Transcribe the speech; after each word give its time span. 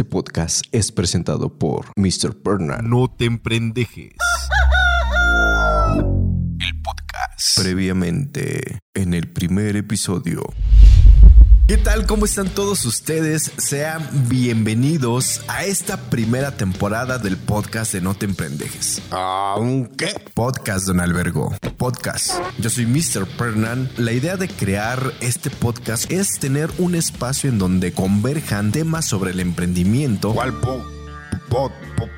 Este 0.00 0.10
podcast 0.10 0.64
es 0.72 0.92
presentado 0.92 1.58
por 1.58 1.92
Mr. 1.96 2.34
Bernard. 2.42 2.84
No 2.84 3.14
te 3.14 3.26
emprendejes. 3.26 4.14
El 6.58 6.80
podcast. 6.80 7.60
Previamente, 7.60 8.78
en 8.94 9.12
el 9.12 9.30
primer 9.30 9.76
episodio. 9.76 10.42
¿Qué 11.70 11.78
tal? 11.78 12.04
¿Cómo 12.04 12.24
están 12.24 12.48
todos 12.48 12.84
ustedes? 12.84 13.52
Sean 13.58 14.04
bienvenidos 14.28 15.40
a 15.46 15.64
esta 15.66 16.10
primera 16.10 16.56
temporada 16.56 17.18
del 17.18 17.36
podcast 17.36 17.92
de 17.92 18.00
No 18.00 18.14
te 18.14 18.26
emprendejes. 18.26 19.00
¿Qué? 19.96 20.20
Podcast, 20.34 20.88
don 20.88 20.98
Albergo. 20.98 21.54
Podcast. 21.76 22.32
Yo 22.58 22.70
soy 22.70 22.86
Mr. 22.86 23.24
Pernan. 23.38 23.88
La 23.98 24.10
idea 24.10 24.36
de 24.36 24.48
crear 24.48 25.12
este 25.20 25.48
podcast 25.48 26.10
es 26.10 26.40
tener 26.40 26.68
un 26.78 26.96
espacio 26.96 27.48
en 27.48 27.60
donde 27.60 27.92
converjan 27.92 28.72
temas 28.72 29.06
sobre 29.06 29.30
el 29.30 29.38
emprendimiento. 29.38 30.34
¿Cuál 30.34 30.52
po, 30.54 30.84
po, 31.48 31.70
po, 31.96 32.08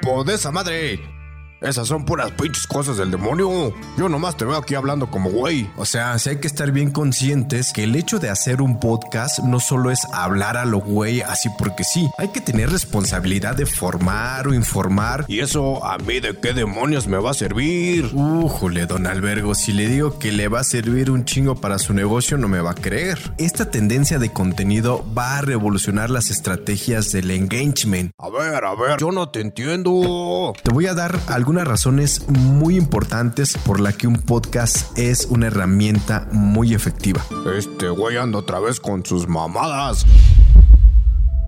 po 0.00 0.24
de 0.24 0.36
esa 0.36 0.50
madre? 0.50 1.21
Esas 1.62 1.86
son 1.86 2.04
puras 2.04 2.32
pinches 2.32 2.66
cosas 2.66 2.96
del 2.96 3.10
demonio. 3.10 3.72
Yo 3.96 4.08
nomás 4.08 4.36
te 4.36 4.44
veo 4.44 4.56
aquí 4.56 4.74
hablando 4.74 5.10
como 5.10 5.30
güey. 5.30 5.70
O 5.76 5.84
sea, 5.84 6.18
sí 6.18 6.30
hay 6.30 6.36
que 6.36 6.48
estar 6.48 6.72
bien 6.72 6.90
conscientes 6.90 7.72
que 7.72 7.84
el 7.84 7.94
hecho 7.94 8.18
de 8.18 8.30
hacer 8.30 8.60
un 8.60 8.80
podcast 8.80 9.38
no 9.40 9.60
solo 9.60 9.90
es 9.90 10.00
hablar 10.12 10.56
a 10.56 10.64
lo 10.64 10.80
güey 10.80 11.20
así 11.20 11.48
porque 11.58 11.84
sí. 11.84 12.08
Hay 12.18 12.28
que 12.28 12.40
tener 12.40 12.70
responsabilidad 12.70 13.54
de 13.54 13.66
formar 13.66 14.48
o 14.48 14.54
informar. 14.54 15.24
¿Y 15.28 15.40
eso 15.40 15.84
a 15.84 15.98
mí 15.98 16.20
de 16.20 16.36
qué 16.36 16.52
demonios 16.52 17.06
me 17.06 17.18
va 17.18 17.30
a 17.30 17.34
servir? 17.34 18.10
Újole, 18.12 18.86
don 18.86 19.06
Albergo, 19.06 19.54
si 19.54 19.72
le 19.72 19.88
digo 19.88 20.18
que 20.18 20.32
le 20.32 20.48
va 20.48 20.60
a 20.60 20.64
servir 20.64 21.10
un 21.10 21.24
chingo 21.24 21.54
para 21.54 21.78
su 21.78 21.94
negocio, 21.94 22.38
no 22.38 22.48
me 22.48 22.60
va 22.60 22.72
a 22.72 22.74
creer. 22.74 23.18
Esta 23.38 23.70
tendencia 23.70 24.18
de 24.18 24.32
contenido 24.32 25.04
va 25.16 25.38
a 25.38 25.42
revolucionar 25.42 26.10
las 26.10 26.30
estrategias 26.30 27.12
del 27.12 27.30
engagement. 27.30 28.10
A 28.18 28.30
ver, 28.30 28.64
a 28.64 28.74
ver, 28.74 28.98
yo 28.98 29.12
no 29.12 29.28
te 29.28 29.40
entiendo. 29.40 30.52
Te 30.62 30.72
voy 30.72 30.86
a 30.86 30.94
dar 30.94 31.18
algunas 31.52 31.68
razones 31.68 32.26
muy 32.28 32.78
importantes 32.78 33.58
por 33.58 33.78
la 33.78 33.92
que 33.92 34.06
un 34.06 34.16
podcast 34.16 34.96
es 34.96 35.26
una 35.26 35.48
herramienta 35.48 36.26
muy 36.32 36.72
efectiva. 36.72 37.22
Este 37.54 37.90
güey 37.90 38.16
anda 38.16 38.38
otra 38.38 38.58
vez 38.58 38.80
con 38.80 39.04
sus 39.04 39.28
mamadas. 39.28 40.06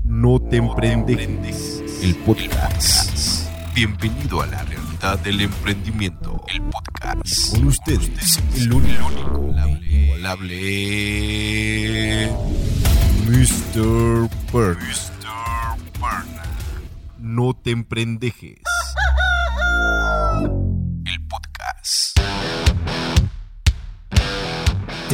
No 0.05 0.39
te 0.41 0.59
emprendejes. 0.59 1.83
El 2.03 2.17
podcast. 2.17 3.49
Bienvenido 3.75 4.43
a 4.43 4.47
la 4.47 4.63
realidad 4.65 5.19
del 5.21 5.41
emprendimiento. 5.41 6.45
El 6.49 6.61
podcast. 6.65 7.53
Con 7.53 7.69
ustedes, 7.69 8.43
el 8.57 8.75
único, 8.75 9.11
inigualable 9.91 10.61
Mr. 13.27 14.29
Burn. 14.53 14.77
No 17.19 17.55
te 17.55 17.71
emprendejes. 17.71 18.74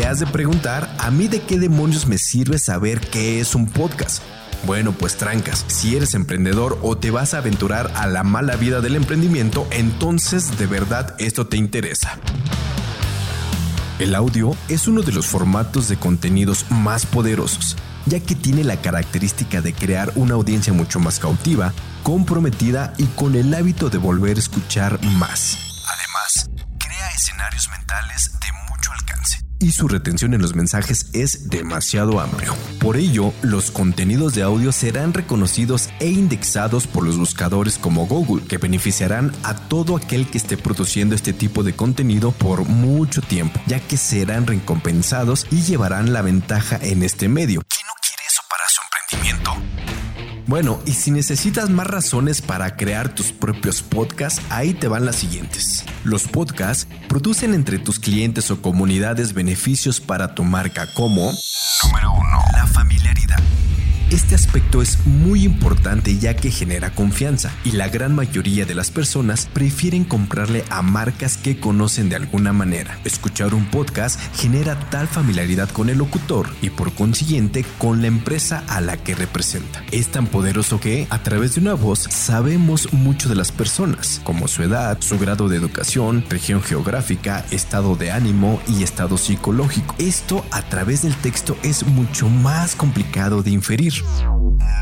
Te 0.01 0.07
has 0.07 0.19
de 0.19 0.27
preguntar, 0.27 0.91
¿a 0.99 1.11
mí 1.11 1.29
de 1.29 1.43
qué 1.43 1.59
demonios 1.59 2.07
me 2.07 2.17
sirve 2.17 2.59
saber 2.59 3.01
qué 3.01 3.39
es 3.39 3.55
un 3.55 3.67
podcast? 3.67 4.23
Bueno, 4.65 4.93
pues 4.93 5.19
trancas, 5.19 5.67
si 5.69 5.95
eres 5.95 6.15
emprendedor 6.15 6.79
o 6.81 6.97
te 6.97 7.11
vas 7.11 7.35
a 7.35 7.39
aventurar 7.39 7.93
a 7.95 8.07
la 8.07 8.23
mala 8.23 8.57
vida 8.57 8.81
del 8.81 8.97
emprendimiento, 8.97 9.69
entonces 9.71 10.57
de 10.57 10.67
verdad 10.67 11.15
esto 11.19 11.49
te 11.49 11.59
interesa. 11.59 12.19
El 13.99 14.15
audio 14.15 14.57
es 14.71 14.89
uno 14.89 15.03
de 15.03 15.13
los 15.13 15.27
formatos 15.27 15.89
de 15.89 15.99
contenidos 15.99 16.65
más 16.71 17.05
poderosos, 17.05 17.77
ya 18.07 18.21
que 18.21 18.35
tiene 18.35 18.65
la 18.65 18.81
característica 18.81 19.61
de 19.61 19.75
crear 19.75 20.13
una 20.15 20.33
audiencia 20.33 20.73
mucho 20.73 20.99
más 20.99 21.19
cautiva, 21.19 21.75
comprometida 22.05 22.95
y 22.97 23.05
con 23.05 23.35
el 23.35 23.53
hábito 23.53 23.91
de 23.91 23.99
volver 23.99 24.39
a 24.39 24.41
escuchar 24.41 24.99
más. 25.19 25.59
Además, 25.87 26.49
crea 26.79 27.11
escenarios 27.11 27.69
mentales 27.69 28.33
de 28.41 28.47
mucho 28.67 28.93
alcance 28.93 29.50
y 29.61 29.73
su 29.73 29.87
retención 29.87 30.35
en 30.35 30.43
los 30.43 30.57
mensajes 30.57 31.07
es 31.13 31.49
demasiado 31.51 32.19
amplio. 32.19 32.55
Por 32.81 32.97
ello, 32.97 33.33
los 33.43 33.71
contenidos 33.71 34.35
de 34.35 34.43
audio 34.43 34.73
serán 34.73 35.13
reconocidos 35.13 35.91
e 36.01 36.09
indexados 36.09 36.87
por 36.87 37.05
los 37.05 37.19
buscadores 37.19 37.79
como 37.79 38.07
Google, 38.07 38.45
que 38.47 38.59
beneficiarán 38.59 39.33
a 39.43 39.55
todo 39.55 39.97
aquel 39.97 40.29
que 40.29 40.39
esté 40.39 40.57
produciendo 40.57 41.15
este 41.15 41.33
tipo 41.33 41.63
de 41.63 41.75
contenido 41.75 42.33
por 42.33 42.67
mucho 42.67 43.21
tiempo, 43.21 43.61
ya 43.67 43.79
que 43.81 43.97
serán 43.97 44.47
recompensados 44.47 45.47
y 45.51 45.63
llevarán 45.63 46.13
la 46.13 46.23
ventaja 46.23 46.79
en 46.83 47.03
este 47.03 47.29
medio. 47.29 47.63
Bueno, 50.51 50.81
y 50.85 50.95
si 50.95 51.13
necesitas 51.13 51.71
más 51.71 51.87
razones 51.87 52.43
para 52.43 52.75
crear 52.77 53.15
tus 53.15 53.31
propios 53.31 53.83
podcasts, 53.83 54.43
ahí 54.51 54.75
te 54.75 54.89
van 54.89 55.07
las 55.07 55.15
siguientes. 55.15 55.85
Los 56.03 56.27
podcasts 56.27 56.89
producen 57.09 57.55
entre 57.55 57.79
tus 57.79 58.01
clientes 58.01 58.51
o 58.51 58.61
comunidades 58.61 59.33
beneficios 59.33 60.01
para 60.01 60.35
tu 60.35 60.43
marca 60.43 60.93
como... 60.93 61.33
Número 61.85 62.13
1. 62.15 62.25
La 62.55 62.67
familiaridad. 62.67 63.20
Este 64.11 64.35
aspecto 64.35 64.83
es 64.83 65.07
muy 65.07 65.45
importante 65.45 66.19
ya 66.19 66.35
que 66.35 66.51
genera 66.51 66.93
confianza 66.93 67.53
y 67.63 67.71
la 67.73 67.89
gran 67.89 68.13
mayoría 68.13 68.67
de 68.67 68.75
las 68.75 68.91
personas 68.91 69.47
prefieren 69.47 70.03
comprarle 70.03 70.65
a 70.69 70.83
marcas 70.83 71.37
que 71.37 71.61
conocen 71.61 72.09
de 72.09 72.17
alguna 72.17 72.53
manera. 72.53 72.99
Escuchar 73.05 73.55
un 73.55 73.67
podcast 73.67 74.19
genera 74.35 74.81
tal 74.91 75.07
familiaridad 75.07 75.71
con 75.71 75.91
el 75.91 75.99
locutor 75.99 76.49
y 76.61 76.71
por 76.71 76.93
consiguiente 76.93 77.65
con 77.79 78.01
la 78.01 78.09
empresa 78.09 78.65
a 78.67 78.81
la 78.81 78.97
que 78.97 79.15
representa. 79.15 79.85
Es 79.93 80.09
tan 80.09 80.27
poderoso 80.27 80.81
que 80.81 81.07
a 81.09 81.23
través 81.23 81.55
de 81.55 81.61
una 81.61 81.75
voz 81.75 82.01
sabemos 82.01 82.93
mucho 82.93 83.29
de 83.29 83.37
las 83.37 83.53
personas, 83.53 84.21
como 84.25 84.49
su 84.49 84.65
edad, 84.65 84.99
su 85.01 85.21
grado 85.21 85.49
de 85.49 85.57
educación, 85.57 86.25
región 86.29 86.65
geográfica, 86.65 87.47
estado 87.53 87.95
de 87.95 88.11
ánimo 88.11 88.61
y 88.67 88.83
estado 88.83 89.17
psicológico. 89.17 89.95
Esto 89.99 90.45
a 90.51 90.63
través 90.63 91.03
del 91.03 91.15
texto 91.15 91.57
es 91.63 91.87
mucho 91.87 92.29
más 92.29 92.75
complicado 92.75 93.45
de 93.45 93.53
inferir. 93.53 94.00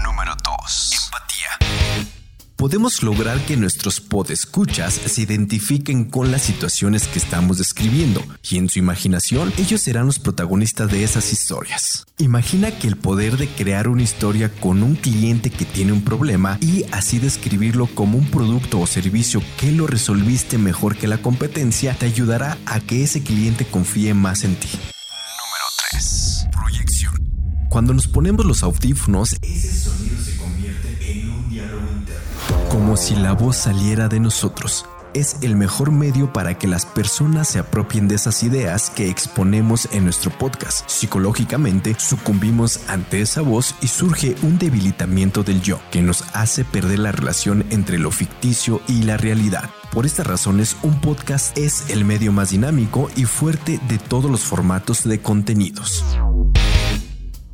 Número 0.05 0.35
2. 0.45 0.93
Empatía. 1.05 2.09
Podemos 2.57 3.05
lograr 3.05 3.39
que 3.47 3.57
nuestros 3.57 4.01
podescuchas 4.01 4.93
se 4.95 5.23
identifiquen 5.23 6.05
con 6.05 6.33
las 6.33 6.43
situaciones 6.43 7.07
que 7.07 7.21
estamos 7.21 7.59
describiendo 7.59 8.25
y 8.43 8.59
en 8.59 8.69
su 8.69 8.81
imaginación 8.81 9.53
ellos 9.59 9.81
serán 9.81 10.07
los 10.07 10.19
protagonistas 10.19 10.91
de 10.91 11.05
esas 11.05 11.33
historias. 11.33 12.05
Imagina 12.19 12.73
que 12.73 12.89
el 12.89 12.97
poder 12.97 13.37
de 13.37 13.47
crear 13.49 13.87
una 13.87 14.03
historia 14.03 14.51
con 14.51 14.83
un 14.83 14.97
cliente 14.97 15.51
que 15.51 15.65
tiene 15.65 15.93
un 15.93 16.03
problema 16.03 16.59
y 16.61 16.85
así 16.91 17.21
describirlo 17.21 17.87
como 17.87 18.19
un 18.19 18.29
producto 18.29 18.81
o 18.81 18.89
servicio 18.89 19.41
que 19.57 19.71
lo 19.71 19.87
resolviste 19.87 20.59
mejor 20.59 20.97
que 20.97 21.07
la 21.07 21.19
competencia 21.19 21.95
te 21.95 22.07
ayudará 22.07 22.59
a 22.67 22.81
que 22.81 23.05
ese 23.05 23.23
cliente 23.23 23.67
confíe 23.67 24.15
más 24.15 24.43
en 24.43 24.57
ti. 24.57 24.69
Número 27.79 27.79
3. 27.79 27.79
Proyección. 27.79 27.79
Cuando 27.79 27.95
nos 27.95 28.09
ponemos 28.09 28.45
los 28.45 28.63
audífonos, 28.63 29.37
ese 29.41 29.73
sonido 29.73 30.17
se 30.21 30.37
convierte 30.37 31.13
en 31.13 31.31
un 31.31 31.49
diálogo 31.49 31.87
interno. 31.97 32.69
Como 32.71 32.97
si 32.97 33.15
la 33.15 33.33
voz 33.33 33.57
saliera 33.57 34.09
de 34.09 34.19
nosotros. 34.21 34.87
Es 35.15 35.39
el 35.41 35.57
mejor 35.57 35.91
medio 35.91 36.33
para 36.33 36.59
que 36.59 36.69
las 36.69 36.85
personas 36.85 37.49
se 37.49 37.59
apropien 37.59 38.07
de 38.07 38.17
esas 38.17 38.43
ideas 38.43 38.91
que 38.91 39.09
exponemos 39.09 39.89
en 39.93 40.05
nuestro 40.05 40.31
podcast. 40.31 40.89
Psicológicamente, 40.89 41.97
sucumbimos 41.99 42.81
ante 42.89 43.23
esa 43.23 43.41
voz 43.41 43.75
y 43.81 43.89
surge 43.89 44.35
un 44.43 44.59
debilitamiento 44.59 45.45
del 45.45 45.63
yo, 45.63 45.81
que 45.91 46.03
nos 46.03 46.25
hace 46.35 46.65
perder 46.65 46.99
la 46.99 47.13
relación 47.13 47.65
entre 47.71 47.99
lo 47.99 48.11
ficticio 48.11 48.83
y 48.87 49.05
la 49.05 49.17
realidad. 49.17 49.71
Por 49.93 50.05
estas 50.05 50.27
razones, 50.27 50.77
un 50.83 51.01
podcast 51.01 51.57
es 51.57 51.89
el 51.89 52.05
medio 52.05 52.33
más 52.33 52.51
dinámico 52.51 53.09
y 53.17 53.25
fuerte 53.25 53.81
de 53.89 53.99
todos 53.99 54.31
los 54.31 54.43
formatos 54.43 55.05
de 55.05 55.21
contenidos. 55.21 56.05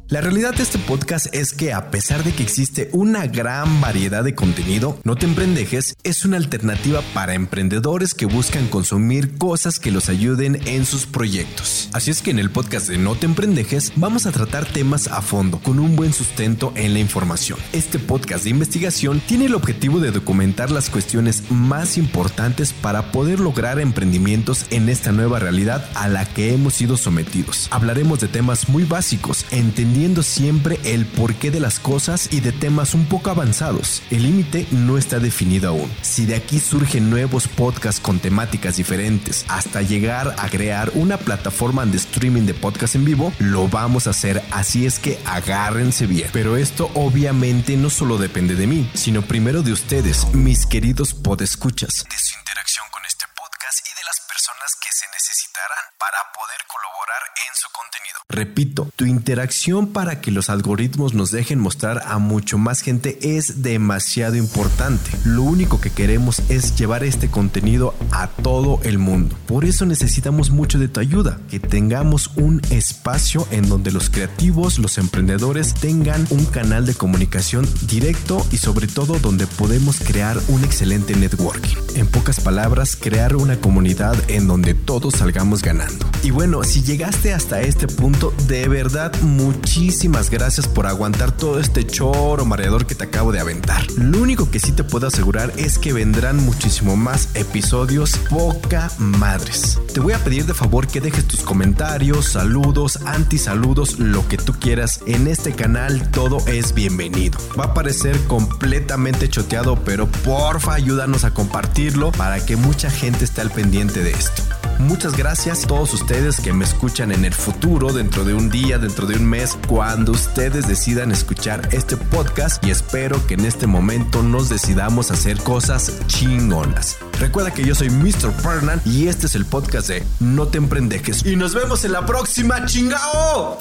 La 0.08 0.20
realidad 0.20 0.54
de 0.54 0.62
este 0.62 0.78
podcast 0.78 1.34
es 1.34 1.54
que 1.54 1.72
a 1.72 1.90
pesar 1.90 2.24
de 2.24 2.32
que 2.32 2.42
existe 2.42 2.90
una 2.92 3.26
gran 3.26 3.80
variedad 3.80 4.22
de 4.22 4.34
contenido, 4.34 4.98
No 5.02 5.16
te 5.16 5.24
emprendejes 5.24 5.94
es 6.02 6.26
una 6.26 6.36
alternativa 6.36 7.00
para 7.14 7.32
emprendedores 7.32 8.12
que 8.12 8.26
buscan 8.26 8.66
consumir 8.66 9.38
cosas 9.38 9.80
que 9.80 9.90
los 9.90 10.10
ayuden 10.10 10.60
en 10.66 10.84
sus 10.84 11.06
proyectos. 11.06 11.88
Así 11.94 12.10
es 12.10 12.20
que 12.20 12.32
en 12.32 12.38
el 12.38 12.50
podcast 12.50 12.86
de 12.86 12.98
No 12.98 13.14
te 13.14 13.24
emprendejes 13.24 13.92
vamos 13.96 14.26
a 14.26 14.32
tratar 14.32 14.66
temas 14.66 15.08
a 15.08 15.22
fondo, 15.22 15.58
con 15.60 15.78
un 15.78 15.96
buen 15.96 16.12
sustento 16.12 16.74
en 16.76 16.92
la 16.92 16.98
información. 16.98 17.58
Este 17.72 17.98
podcast 17.98 18.44
de 18.44 18.50
investigación 18.50 19.22
tiene 19.26 19.46
el 19.46 19.54
objetivo 19.54 20.00
de 20.00 20.10
documentar 20.10 20.70
las 20.70 20.90
cuestiones 20.90 21.50
más 21.50 21.96
importantes 21.96 22.74
para 22.74 23.10
poder 23.10 23.40
lograr 23.40 23.80
emprendimientos 23.80 24.66
en 24.70 24.90
esta 24.90 25.12
nueva 25.12 25.38
realidad 25.38 25.88
a 25.94 26.08
la 26.08 26.26
que 26.26 26.52
hemos 26.52 26.74
sido 26.74 26.98
sometidos. 26.98 27.68
Hablaremos 27.70 28.20
de 28.20 28.28
temas 28.28 28.68
muy 28.68 28.84
básicos, 28.84 29.46
entendidos 29.50 29.93
entendiendo 29.94 30.24
siempre 30.24 30.80
el 30.82 31.06
porqué 31.06 31.52
de 31.52 31.60
las 31.60 31.78
cosas 31.78 32.28
y 32.32 32.40
de 32.40 32.50
temas 32.50 32.94
un 32.94 33.06
poco 33.06 33.30
avanzados. 33.30 34.02
El 34.10 34.24
límite 34.24 34.66
no 34.72 34.98
está 34.98 35.20
definido 35.20 35.68
aún. 35.68 35.88
Si 36.02 36.26
de 36.26 36.34
aquí 36.34 36.58
surgen 36.58 37.10
nuevos 37.10 37.46
podcasts 37.46 38.00
con 38.00 38.18
temáticas 38.18 38.74
diferentes 38.74 39.44
hasta 39.46 39.82
llegar 39.82 40.34
a 40.36 40.48
crear 40.48 40.90
una 40.94 41.16
plataforma 41.16 41.86
de 41.86 41.98
streaming 41.98 42.42
de 42.42 42.54
podcast 42.54 42.96
en 42.96 43.04
vivo, 43.04 43.32
lo 43.38 43.68
vamos 43.68 44.08
a 44.08 44.10
hacer, 44.10 44.42
así 44.50 44.84
es 44.84 44.98
que 44.98 45.20
agárrense 45.26 46.08
bien. 46.08 46.28
Pero 46.32 46.56
esto 46.56 46.90
obviamente 46.94 47.76
no 47.76 47.88
solo 47.88 48.18
depende 48.18 48.56
de 48.56 48.66
mí, 48.66 48.90
sino 48.94 49.22
primero 49.22 49.62
de 49.62 49.70
ustedes, 49.70 50.26
mis 50.34 50.66
queridos 50.66 51.14
podescuchas, 51.14 52.02
de 52.10 52.18
su 52.18 52.36
interacción 52.40 52.84
con 52.90 53.06
este 53.06 53.26
podcast 53.38 53.78
y 53.86 53.94
de 53.94 54.02
las 54.02 54.18
personas 54.26 54.74
que 54.82 54.90
se 54.90 55.06
necesitarán 55.14 55.86
para 56.02 56.18
poder 56.34 56.58
colaborar 56.66 57.22
su 57.54 57.68
contenido. 57.72 58.14
Repito, 58.28 58.90
tu 58.96 59.04
interacción 59.04 59.88
para 59.88 60.20
que 60.20 60.30
los 60.30 60.50
algoritmos 60.50 61.14
nos 61.14 61.30
dejen 61.30 61.60
mostrar 61.60 62.02
a 62.06 62.18
mucho 62.18 62.58
más 62.58 62.80
gente 62.80 63.18
es 63.20 63.62
demasiado 63.62 64.36
importante. 64.36 65.10
Lo 65.24 65.42
único 65.42 65.80
que 65.80 65.90
queremos 65.90 66.42
es 66.48 66.76
llevar 66.76 67.04
este 67.04 67.30
contenido 67.30 67.94
a 68.10 68.28
todo 68.28 68.80
el 68.82 68.98
mundo. 68.98 69.36
Por 69.46 69.64
eso 69.64 69.86
necesitamos 69.86 70.50
mucho 70.50 70.78
de 70.78 70.88
tu 70.88 71.00
ayuda, 71.00 71.38
que 71.50 71.60
tengamos 71.60 72.30
un 72.36 72.60
espacio 72.70 73.46
en 73.50 73.68
donde 73.68 73.92
los 73.92 74.10
creativos, 74.10 74.78
los 74.78 74.98
emprendedores 74.98 75.74
tengan 75.74 76.26
un 76.30 76.46
canal 76.46 76.86
de 76.86 76.94
comunicación 76.94 77.68
directo 77.82 78.44
y 78.50 78.56
sobre 78.56 78.86
todo 78.86 79.18
donde 79.18 79.46
podemos 79.46 80.00
crear 80.00 80.40
un 80.48 80.64
excelente 80.64 81.14
networking. 81.14 81.76
En 81.94 82.06
pocas 82.06 82.40
palabras, 82.40 82.96
crear 82.96 83.36
una 83.36 83.60
comunidad 83.60 84.16
en 84.28 84.48
donde 84.48 84.74
todos 84.74 85.14
salgamos 85.14 85.62
ganando. 85.62 86.06
Y 86.22 86.30
bueno, 86.30 86.64
si 86.64 86.82
llegaste 86.82 87.32
hasta 87.44 87.60
este 87.60 87.86
punto, 87.86 88.32
de 88.46 88.68
verdad 88.68 89.12
muchísimas 89.20 90.30
gracias 90.30 90.66
por 90.66 90.86
aguantar 90.86 91.30
todo 91.36 91.60
este 91.60 91.86
choro 91.86 92.46
mareador 92.46 92.86
que 92.86 92.94
te 92.94 93.04
acabo 93.04 93.32
de 93.32 93.40
aventar. 93.40 93.84
Lo 93.98 94.22
único 94.22 94.50
que 94.50 94.58
sí 94.58 94.72
te 94.72 94.82
puedo 94.82 95.08
asegurar 95.08 95.52
es 95.58 95.78
que 95.78 95.92
vendrán 95.92 96.38
muchísimo 96.38 96.96
más 96.96 97.28
episodios 97.34 98.16
poca 98.30 98.90
madres. 98.96 99.78
Te 99.92 100.00
voy 100.00 100.14
a 100.14 100.24
pedir 100.24 100.46
de 100.46 100.54
favor 100.54 100.86
que 100.86 101.02
dejes 101.02 101.28
tus 101.28 101.40
comentarios, 101.40 102.28
saludos, 102.28 103.00
antisaludos, 103.04 103.98
lo 103.98 104.26
que 104.26 104.38
tú 104.38 104.54
quieras. 104.54 105.00
En 105.06 105.26
este 105.26 105.52
canal 105.52 106.10
todo 106.12 106.38
es 106.46 106.72
bienvenido. 106.72 107.38
Va 107.60 107.64
a 107.64 107.74
parecer 107.74 108.18
completamente 108.26 109.28
choteado, 109.28 109.84
pero 109.84 110.06
porfa 110.06 110.72
ayúdanos 110.72 111.24
a 111.24 111.34
compartirlo 111.34 112.10
para 112.12 112.42
que 112.46 112.56
mucha 112.56 112.90
gente 112.90 113.26
esté 113.26 113.42
al 113.42 113.50
pendiente 113.50 114.02
de 114.02 114.12
esto. 114.12 114.42
Muchas 114.78 115.16
gracias 115.16 115.64
a 115.64 115.66
todos 115.68 115.92
ustedes 115.94 116.40
que 116.40 116.52
me 116.52 116.64
escuchan 116.64 117.12
en 117.12 117.24
el 117.24 117.32
futuro, 117.32 117.92
dentro 117.92 118.24
de 118.24 118.34
un 118.34 118.50
día, 118.50 118.78
dentro 118.78 119.06
de 119.06 119.16
un 119.16 119.26
mes, 119.26 119.56
cuando 119.66 120.12
ustedes 120.12 120.66
decidan 120.66 121.10
escuchar 121.10 121.68
este 121.72 121.96
podcast 121.96 122.64
y 122.64 122.70
espero 122.70 123.24
que 123.26 123.34
en 123.34 123.44
este 123.44 123.66
momento 123.66 124.22
nos 124.22 124.48
decidamos 124.48 125.10
hacer 125.10 125.38
cosas 125.38 125.92
chingonas. 126.06 126.96
Recuerda 127.18 127.52
que 127.52 127.64
yo 127.64 127.74
soy 127.74 127.90
Mr. 127.90 128.32
Fernan 128.32 128.80
y 128.84 129.08
este 129.08 129.26
es 129.26 129.34
el 129.34 129.46
podcast 129.46 129.88
de 129.88 130.04
No 130.20 130.48
te 130.48 130.58
emprendejes 130.58 131.24
y 131.24 131.36
nos 131.36 131.54
vemos 131.54 131.84
en 131.84 131.92
la 131.92 132.04
próxima 132.04 132.64
chingao. 132.66 133.58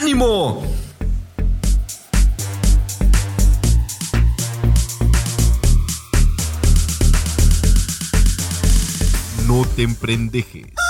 ¡Ánimo! 0.00 0.83
Te 9.74 9.82
emprendejes. 9.82 10.83